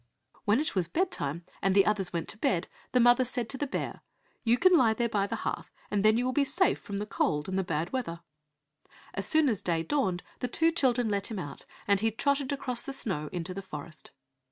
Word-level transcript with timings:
When 0.45 0.59
it 0.59 0.73
was 0.73 0.87
bed 0.87 1.11
time, 1.11 1.45
and 1.61 1.75
the 1.75 1.85
others 1.85 2.11
went 2.11 2.27
to 2.29 2.37
bed, 2.39 2.67
the 2.91 2.99
mother 2.99 3.23
said 3.23 3.47
to 3.49 3.57
the 3.59 3.67
bear, 3.67 4.01
"You 4.43 4.57
can 4.57 4.75
lie 4.75 4.95
there 4.95 5.07
by 5.07 5.27
the 5.27 5.35
hearth, 5.45 5.71
and 5.91 6.03
then 6.03 6.17
you 6.17 6.25
will 6.25 6.31
be 6.33 6.43
safe 6.43 6.79
from 6.81 6.97
the 6.97 7.05
cold 7.05 7.47
and 7.47 7.55
the 7.55 7.63
bad 7.63 7.93
weather." 7.93 8.21
As 9.13 9.27
soon 9.27 9.47
as 9.47 9.61
day 9.61 9.83
dawned 9.83 10.23
the 10.39 10.47
two 10.47 10.71
children 10.71 11.07
let 11.07 11.29
him 11.29 11.37
out, 11.37 11.67
and 11.87 11.99
he 11.99 12.09
trotted 12.09 12.51
across 12.51 12.81
the 12.81 12.93
snow 12.93 13.29
into 13.31 13.53
the 13.53 13.61
forest. 13.61 14.09